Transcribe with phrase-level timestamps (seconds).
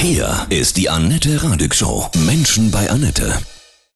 [0.00, 2.06] Hier ist die Annette Radig Show.
[2.24, 3.32] Menschen bei Annette.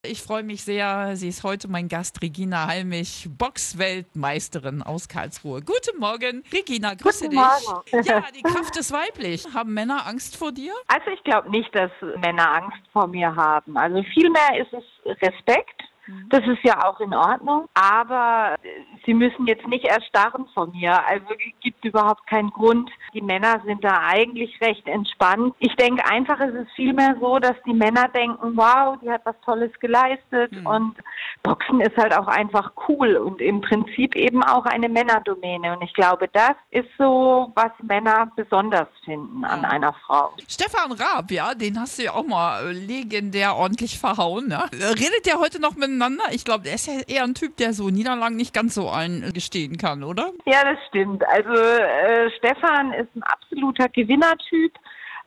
[0.02, 1.14] Ich freue mich sehr.
[1.14, 5.60] Sie ist heute mein Gast, Regina Halmich, Boxweltmeisterin aus Karlsruhe.
[5.60, 7.68] Guten Morgen, Regina, grüße Guten dich.
[7.68, 8.04] Morgen.
[8.04, 9.46] Ja, die Kraft ist weiblich.
[9.54, 10.72] Haben Männer Angst vor dir?
[10.88, 13.76] Also ich glaube nicht, dass Männer Angst vor mir haben.
[13.76, 15.82] Also vielmehr ist es Respekt.
[16.30, 17.68] Das ist ja auch in Ordnung.
[17.74, 18.56] Aber
[19.04, 21.04] sie müssen jetzt nicht erstarren von mir.
[21.06, 22.90] Also es gibt überhaupt keinen Grund.
[23.14, 25.54] Die Männer sind da eigentlich recht entspannt.
[25.58, 29.36] Ich denke einfach, es ist vielmehr so, dass die Männer denken, wow, die hat was
[29.44, 30.52] Tolles geleistet.
[30.64, 30.96] Und
[31.42, 35.76] Boxen ist halt auch einfach cool und im Prinzip eben auch eine Männerdomäne.
[35.76, 40.32] Und ich glaube, das ist so, was Männer besonders finden an einer Frau.
[40.48, 44.48] Stefan Raab, ja, den hast du ja auch mal äh, legendär ordentlich verhauen.
[44.48, 44.64] Ne?
[44.72, 46.24] Redet der heute noch miteinander?
[46.30, 49.76] Ich glaube, der ist ja eher ein Typ, der so Niederlagen nicht ganz so eingestehen
[49.78, 50.30] kann, oder?
[50.46, 51.26] Ja, das stimmt.
[51.28, 54.72] Also äh, Stefan ist ein absoluter Gewinnertyp.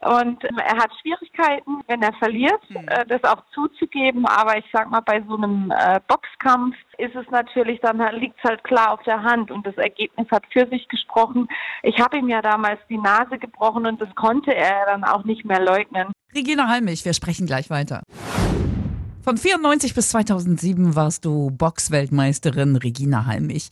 [0.02, 4.26] Und ähm, er hat Schwierigkeiten, wenn er verliert, äh, das auch zuzugeben.
[4.26, 8.49] Aber ich sag mal, bei so einem äh, Boxkampf ist es natürlich, dann liegt es
[8.49, 9.52] halt klar auf der Hand.
[9.52, 11.48] Und das Ergebnis hat für sich gesprochen.
[11.82, 15.46] Ich habe ihm ja damals die Nase gebrochen und das konnte er dann auch nicht
[15.46, 16.12] mehr leugnen.
[16.35, 18.04] Regina Halmich, wir sprechen gleich weiter.
[19.26, 23.70] Von 94 bis 2007 warst du Boxweltmeisterin Regina Halmich.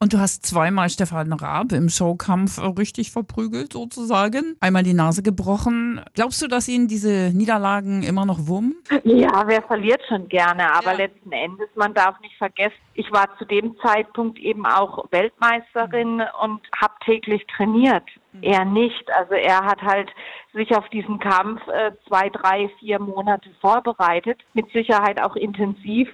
[0.00, 4.56] Und du hast zweimal Stefan Raab im Showkampf richtig verprügelt, sozusagen.
[4.60, 6.00] Einmal die Nase gebrochen.
[6.14, 8.76] Glaubst du, dass ihn diese Niederlagen immer noch wummen?
[9.04, 10.98] Ja, wer verliert schon gerne, aber Ja.
[10.98, 16.60] letzten Endes, man darf nicht vergessen, ich war zu dem Zeitpunkt eben auch Weltmeisterin und
[16.80, 18.04] habe täglich trainiert.
[18.42, 19.10] Er nicht.
[19.12, 20.10] Also er hat halt
[20.52, 26.08] sich auf diesen Kampf äh, zwei, drei, vier Monate vorbereitet, mit Sicherheit auch intensiv.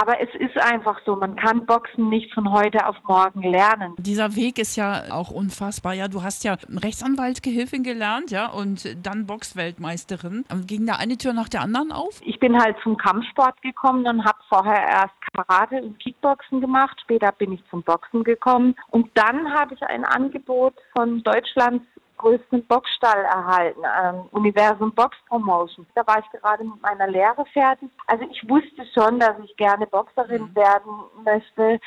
[0.00, 3.94] Aber es ist einfach so, man kann Boxen nicht von heute auf morgen lernen.
[3.98, 5.94] Dieser Weg ist ja auch unfassbar.
[5.94, 10.44] Ja, du hast ja Rechtsanwaltgehilfin gelernt, ja, und dann Boxweltmeisterin.
[10.66, 12.20] Ging da eine Tür nach der anderen auf?
[12.24, 16.98] Ich bin halt zum Kampfsport gekommen und habe vorher erst Karate und Kickboxen gemacht.
[17.02, 18.74] Später bin ich zum Boxen gekommen.
[18.90, 21.84] Und dann habe ich ein Angebot von Deutschlands
[22.18, 25.86] größten Boxstall erhalten, ähm, Universum Box Promotion.
[25.94, 27.90] Da war ich gerade mit meiner Lehre fertig.
[28.06, 30.92] Also ich wusste schon, dass ich gerne Boxerin werden
[31.24, 31.80] möchte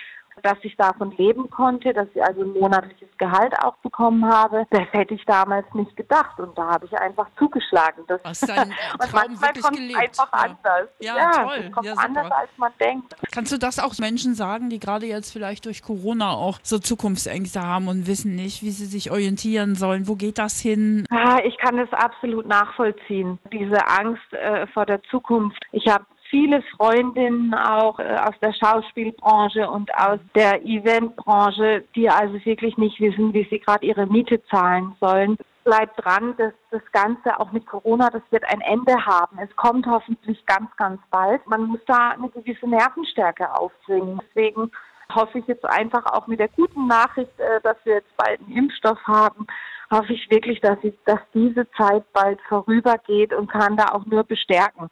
[0.43, 4.65] dass ich davon leben konnte, dass ich also ein monatliches Gehalt auch bekommen habe.
[4.69, 8.03] Das hätte ich damals nicht gedacht und da habe ich einfach zugeschlagen.
[8.07, 8.71] Das Hast deinen
[9.01, 9.99] und manchmal kommt gelebt.
[9.99, 10.39] einfach Ja.
[10.39, 10.89] anders.
[10.99, 11.63] Ja, toll.
[11.67, 13.15] Es kommt Ja, anders, als man denkt.
[13.31, 17.61] Kannst du das auch Menschen sagen, die gerade jetzt vielleicht durch Corona auch so Zukunftsängste
[17.61, 20.07] haben und wissen nicht, wie sie sich orientieren sollen?
[20.07, 21.05] Wo geht das hin?
[21.09, 25.63] Ah, Ich kann das absolut nachvollziehen, diese Angst äh, vor der Zukunft.
[25.71, 32.33] Ich habe viele Freundinnen auch äh, aus der Schauspielbranche und aus der Eventbranche, die also
[32.45, 35.37] wirklich nicht wissen, wie sie gerade ihre Miete zahlen sollen.
[35.63, 39.37] Bleibt dran, dass das Ganze auch mit Corona, das wird ein Ende haben.
[39.39, 41.45] Es kommt hoffentlich ganz, ganz bald.
[41.47, 44.21] Man muss da eine gewisse Nervenstärke aufbringen.
[44.29, 44.71] Deswegen
[45.13, 48.57] hoffe ich jetzt einfach auch mit der guten Nachricht, äh, dass wir jetzt bald einen
[48.57, 49.47] Impfstoff haben,
[49.91, 54.23] hoffe ich wirklich, dass, ich, dass diese Zeit bald vorübergeht und kann da auch nur
[54.23, 54.89] bestärken.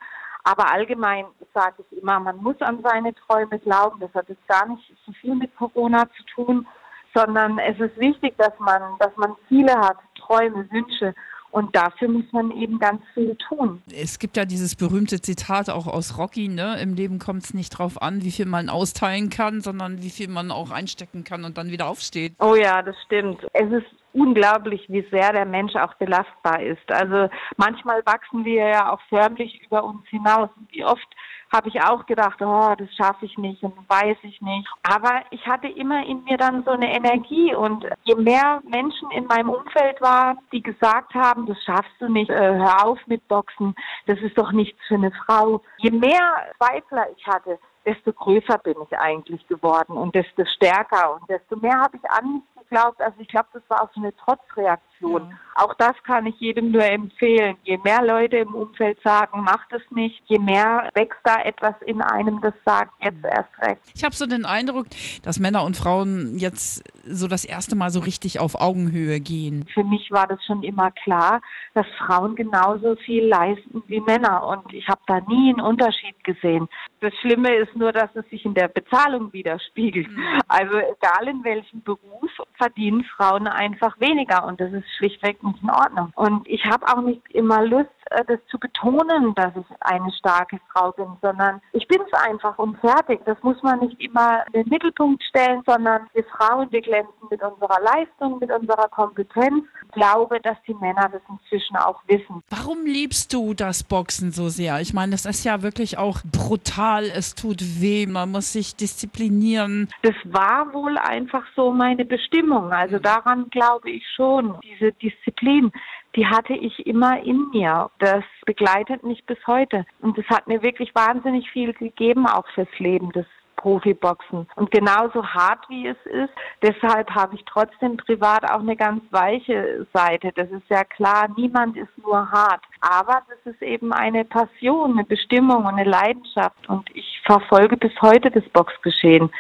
[0.48, 1.26] Aber allgemein
[1.56, 4.00] sage ich immer, man muss an seine Träume glauben.
[4.00, 6.68] Das hat jetzt gar nicht so viel mit Corona zu tun,
[7.16, 11.16] sondern es ist wichtig, dass man, dass man Ziele hat, Träume, Wünsche.
[11.56, 13.82] Und dafür muss man eben ganz viel tun.
[13.90, 16.78] Es gibt ja dieses berühmte Zitat auch aus Rocky, ne?
[16.82, 20.28] Im Leben kommt es nicht drauf an, wie viel man austeilen kann, sondern wie viel
[20.28, 22.34] man auch einstecken kann und dann wieder aufsteht.
[22.40, 23.48] Oh ja, das stimmt.
[23.54, 26.92] Es ist unglaublich, wie sehr der Mensch auch belastbar ist.
[26.92, 30.50] Also manchmal wachsen wir ja auch förmlich über uns hinaus.
[30.72, 31.08] Wie oft
[31.54, 34.68] habe ich auch gedacht, oh, das schaffe ich nicht und weiß ich nicht.
[34.84, 39.26] Aber ich hatte immer in mir dann so eine Energie und je mehr Menschen in
[39.26, 43.76] meinem Umfeld waren, die gesagt haben, das schaffst du nicht, äh, hör auf mit Boxen,
[44.08, 45.62] das ist doch nichts für eine Frau.
[45.78, 51.30] Je mehr Zweifler ich hatte, desto größer bin ich eigentlich geworden und desto stärker und
[51.30, 53.02] desto mehr habe ich an mich geglaubt.
[53.02, 55.34] Also ich glaube, das war auch so eine Trotzreaktion.
[55.56, 57.58] Auch das kann ich jedem nur empfehlen.
[57.64, 62.02] Je mehr Leute im Umfeld sagen, mach das nicht, je mehr wächst da etwas in
[62.02, 63.82] einem, das sagt, jetzt erst recht.
[63.94, 64.88] Ich habe so den Eindruck,
[65.24, 69.66] dass Männer und Frauen jetzt so das erste Mal so richtig auf Augenhöhe gehen.
[69.74, 71.42] Für mich war das schon immer klar,
[71.74, 76.68] dass Frauen genauso viel leisten wie Männer und ich habe da nie einen Unterschied gesehen.
[77.00, 80.08] Das Schlimme ist nur, dass es sich in der Bezahlung widerspiegelt.
[80.48, 85.70] Also egal in welchem Beruf verdienen Frauen einfach weniger und das ist schlichtweg nicht in
[85.70, 86.12] Ordnung.
[86.16, 90.60] Und ich habe auch nicht immer Lust, äh, das zu betonen, dass ich eine starke
[90.72, 93.22] Frau bin, sondern ich bin es einfach und fertig.
[93.26, 97.42] Das muss man nicht immer in den Mittelpunkt stellen, sondern wir Frauen, wir glänzen mit
[97.42, 99.66] unserer Leistung, mit unserer Kompetenz.
[99.96, 102.44] Ich glaube, dass die Männer das inzwischen auch wissen.
[102.50, 104.82] Warum liebst du das Boxen so sehr?
[104.82, 109.88] Ich meine, es ist ja wirklich auch brutal, es tut weh, man muss sich disziplinieren.
[110.02, 112.74] Das war wohl einfach so meine Bestimmung.
[112.74, 115.72] Also daran glaube ich schon, diese Disziplin
[116.16, 117.90] die hatte ich immer in mir.
[118.00, 119.86] Das begleitet mich bis heute.
[120.02, 123.26] Und es hat mir wirklich wahnsinnig viel gegeben, auch fürs Leben des
[123.66, 124.46] Profiboxen.
[124.58, 126.30] Und genauso hart wie es ist,
[126.62, 130.32] deshalb habe ich trotzdem privat auch eine ganz weiche Seite.
[130.36, 132.62] Das ist ja klar, niemand ist nur hart.
[132.80, 136.70] Aber das ist eben eine Passion, eine Bestimmung und eine Leidenschaft.
[136.70, 139.32] Und ich verfolge bis heute das Boxgeschehen.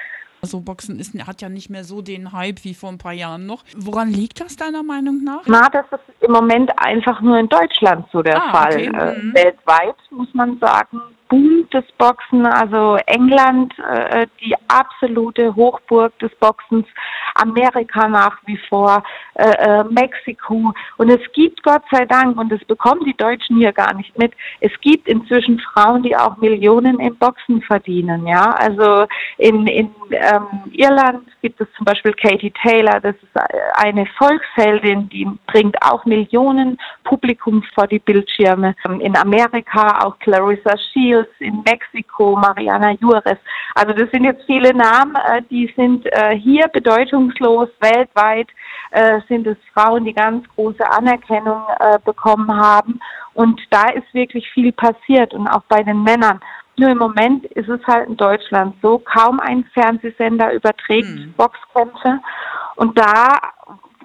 [0.42, 3.46] Also Boxen ist, hat ja nicht mehr so den Hype wie vor ein paar Jahren
[3.46, 3.64] noch.
[3.78, 5.44] Woran liegt das deiner Meinung nach?
[5.46, 8.74] Na, das ist im Moment einfach nur in Deutschland so der ah, Fall.
[8.74, 8.86] Okay.
[8.86, 9.34] Äh, mhm.
[9.36, 11.00] Weltweit muss man sagen,
[11.30, 12.46] boomt das Boxen.
[12.46, 16.86] Also England, äh, die absolute Hochburg des Boxens,
[17.36, 19.04] Amerika nach wie vor,
[19.36, 20.74] äh, äh, Mexiko.
[20.98, 24.34] Und es gibt Gott sei Dank, und das bekommen die Deutschen hier gar nicht mit,
[24.62, 28.26] es gibt inzwischen Frauen, die auch Millionen im Boxen verdienen.
[28.28, 29.06] Ja, also
[29.38, 33.42] in, in ähm, Irland gibt es zum Beispiel Katie Taylor, das ist
[33.76, 38.76] eine Volksheldin, die bringt auch Millionen Publikum vor die Bildschirme.
[39.00, 43.40] In Amerika auch Clarissa Shields, in Mexiko Mariana Juarez.
[43.76, 47.70] Also das sind jetzt viele Namen, äh, die sind äh, hier bedeutungslos.
[47.80, 48.48] Weltweit
[48.92, 51.62] äh, sind es Frauen, die ganz große Anerkennung
[52.04, 53.00] bekommen haben.
[53.34, 56.40] Und da ist wirklich viel passiert und auch bei den Männern.
[56.78, 61.34] Nur im Moment ist es halt in Deutschland so, kaum ein Fernsehsender überträgt mhm.
[61.38, 62.20] Boxkämpfe.
[62.76, 63.40] Und da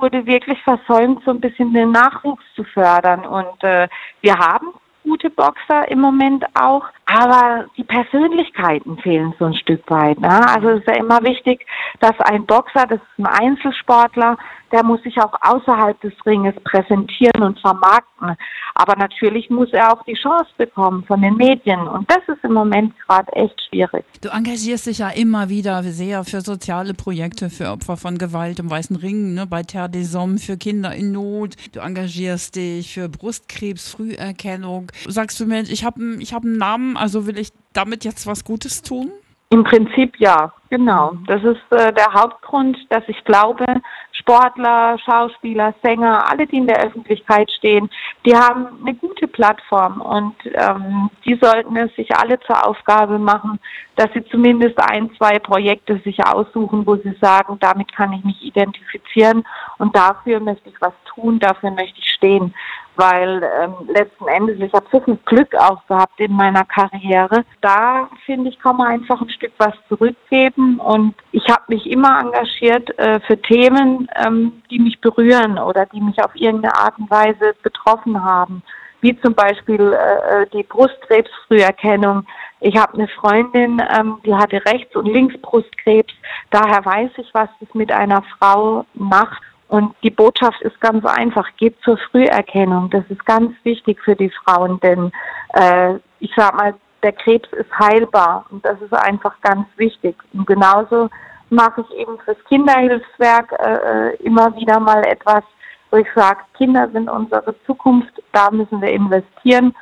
[0.01, 3.25] wurde wirklich versäumt, so ein bisschen den Nachwuchs zu fördern.
[3.27, 3.89] Und äh,
[4.21, 4.69] wir haben
[5.11, 10.21] gute Boxer im Moment auch, aber die Persönlichkeiten fehlen so ein Stück weit.
[10.21, 10.49] Ne?
[10.55, 11.67] Also es ist ja immer wichtig,
[11.99, 14.39] dass ein Boxer, das ist ein Einzelsportler,
[14.73, 18.37] der muss sich auch außerhalb des Ringes präsentieren und vermarkten.
[18.75, 21.81] Aber natürlich muss er auch die Chance bekommen von den Medien.
[21.89, 24.05] Und das ist im Moment gerade echt schwierig.
[24.21, 28.71] Du engagierst dich ja immer wieder sehr für soziale Projekte, für Opfer von Gewalt im
[28.71, 31.57] Weißen Ring, ne, bei Terre des Hommes, für Kinder in Not.
[31.73, 34.93] Du engagierst dich für Brustkrebsfrüherkennung.
[35.07, 38.45] Sagst du mir, ich habe ich hab einen Namen, also will ich damit jetzt was
[38.45, 39.11] Gutes tun?
[39.53, 41.15] Im Prinzip ja, genau.
[41.27, 43.65] Das ist äh, der Hauptgrund, dass ich glaube,
[44.13, 47.91] Sportler, Schauspieler, Sänger, alle, die in der Öffentlichkeit stehen,
[48.25, 53.59] die haben eine gute Plattform und ähm, die sollten es sich alle zur Aufgabe machen,
[53.97, 58.41] dass sie zumindest ein, zwei Projekte sich aussuchen, wo sie sagen, damit kann ich mich
[58.43, 59.43] identifizieren
[59.79, 62.55] und dafür möchte ich was tun, dafür möchte ich stehen
[62.97, 67.45] weil ähm, letzten Endes, ich habe so viel Glück auch gehabt in meiner Karriere.
[67.61, 72.21] Da finde ich, kann man einfach ein Stück was zurückgeben und ich habe mich immer
[72.21, 77.11] engagiert äh, für Themen, ähm, die mich berühren oder die mich auf irgendeine Art und
[77.11, 78.63] Weise betroffen haben,
[79.01, 82.27] wie zum Beispiel äh, äh die Brustkrebsfrüherkennung.
[82.61, 86.13] Ich habe eine Freundin, ähm, die hatte Rechts- und Linksbrustkrebs.
[86.51, 89.43] Daher weiß ich, was es mit einer Frau macht.
[89.71, 92.91] Und die Botschaft ist ganz einfach, geht zur Früherkennung.
[92.91, 95.13] Das ist ganz wichtig für die Frauen, denn
[95.55, 96.75] äh, ich sag mal,
[97.05, 100.17] der Krebs ist heilbar und das ist einfach ganz wichtig.
[100.33, 101.09] Und genauso
[101.51, 105.45] mache ich eben fürs Kinderhilfswerk äh, äh immer wieder mal etwas,
[105.93, 109.73] wo ich sage, Kinder sind unsere Zukunft, da müssen wir investieren.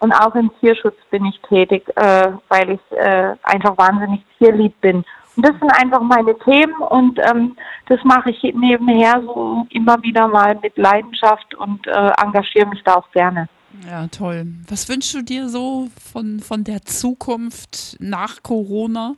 [0.00, 5.04] Und auch im Tierschutz bin ich tätig, äh, weil ich äh, einfach wahnsinnig tierlieb bin
[5.36, 7.56] das sind einfach meine Themen und ähm,
[7.88, 12.94] das mache ich nebenher so immer wieder mal mit Leidenschaft und äh, engagiere mich da
[12.94, 13.48] auch gerne.
[13.84, 14.46] Ja, toll.
[14.68, 19.14] Was wünschst du dir so von, von der Zukunft nach Corona?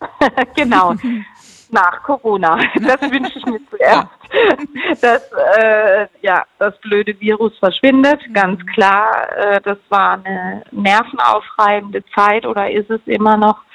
[0.54, 0.94] genau,
[1.70, 2.58] nach Corona.
[2.80, 4.08] Das wünsche ich mir zuerst.
[5.02, 5.22] Dass
[5.58, 8.66] äh, ja, das blöde Virus verschwindet, ganz mhm.
[8.66, 9.36] klar.
[9.36, 13.65] Äh, das war eine nervenaufreibende Zeit oder ist es immer noch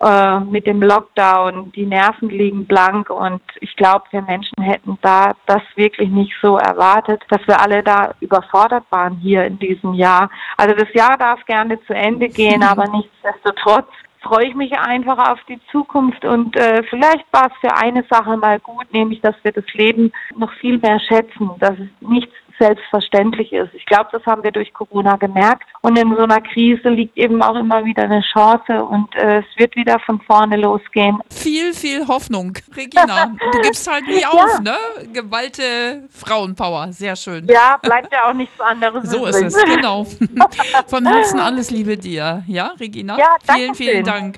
[0.00, 5.32] äh, mit dem Lockdown, die Nerven liegen blank und ich glaube, wir Menschen hätten da
[5.46, 10.30] das wirklich nicht so erwartet, dass wir alle da überfordert waren hier in diesem Jahr.
[10.56, 13.88] Also das Jahr darf gerne zu Ende gehen, aber nichtsdestotrotz
[14.22, 18.36] freue ich mich einfach auf die Zukunft und äh, vielleicht war es für eine Sache
[18.36, 23.52] mal gut, nämlich dass wir das Leben noch viel mehr schätzen, dass es nichts selbstverständlich
[23.52, 23.72] ist.
[23.74, 25.64] Ich glaube, das haben wir durch Corona gemerkt.
[25.80, 29.44] Und in so einer Krise liegt eben auch immer wieder eine Chance und äh, es
[29.56, 31.18] wird wieder von vorne losgehen.
[31.30, 32.54] Viel, viel Hoffnung.
[32.76, 34.76] Regina, du gibst halt nie auf, ne?
[35.12, 36.92] Gewalte Frauenpower.
[36.92, 37.46] Sehr schön.
[37.48, 39.10] Ja, bleibt ja auch nichts anderes.
[39.10, 40.04] so ist es, genau.
[40.86, 42.42] Von Herzen alles Liebe dir.
[42.46, 43.18] Ja, Regina?
[43.18, 44.04] Ja, danke vielen, vielen.
[44.04, 44.36] Dank.